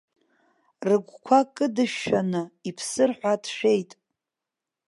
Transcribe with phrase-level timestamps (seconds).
[0.87, 3.91] Рыгәқәа кыдышәшәаны иԥсыр ҳәа дшәеит.